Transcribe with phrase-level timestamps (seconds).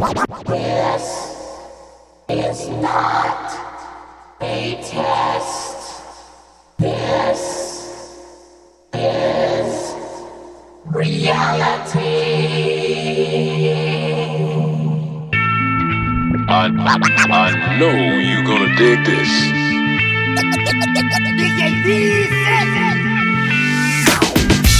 [0.00, 1.04] This
[2.30, 3.52] is not
[4.40, 6.02] a test.
[6.78, 7.42] This
[8.94, 9.94] is
[10.86, 11.98] reality.
[16.48, 16.70] I,
[17.30, 17.92] I know
[18.24, 19.28] you're gonna dig this.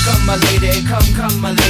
[0.06, 1.69] Come my lady, come, come my lady,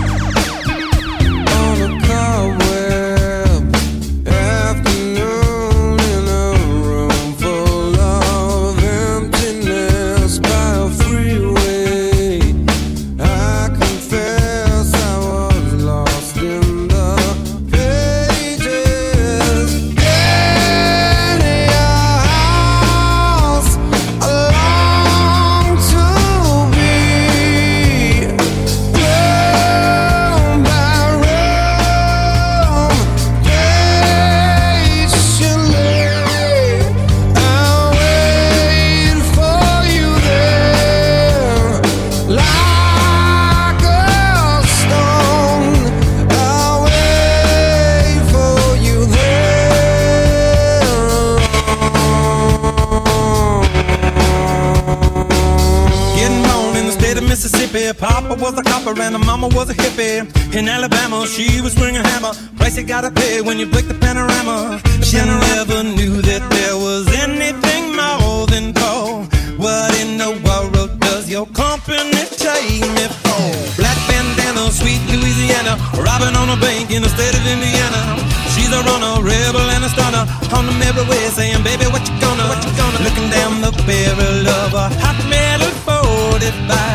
[58.41, 60.25] lover and her mama was a hippie.
[60.55, 62.33] In Alabama, she was swinging a hammer.
[62.57, 64.81] Price you gotta pay when you break the panorama.
[65.03, 69.29] She never knew that there was anything more than gold.
[69.61, 73.45] What in the world does your company take me for?
[73.77, 78.17] Black bandana, sweet Louisiana, robbing on a bank in the state of Indiana.
[78.53, 80.25] She's a runner, rebel and a stunner.
[80.57, 82.99] On the merry way, saying, baby, what you gonna, what you gonna?
[83.05, 86.90] Looking down the barrel of a hot metal 45.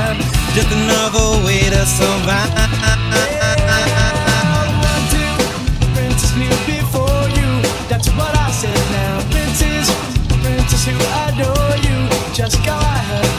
[0.56, 2.48] Just another way to survive.
[5.92, 6.32] Princess
[6.64, 7.60] before you.
[7.90, 9.20] That's what I said now.
[10.86, 10.96] Who
[11.28, 12.08] adore you.
[12.32, 13.35] Just go ahead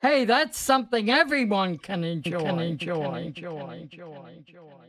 [0.00, 2.38] Hey, that's something everyone can enjoy.
[2.40, 3.16] Can enjoy.
[3.16, 3.18] enjoy.
[3.18, 3.82] enjoy.
[3.82, 4.32] enjoy.
[4.36, 4.87] enjoy.